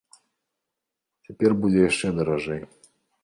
[1.27, 2.61] Цяпер будзе яшчэ даражэй.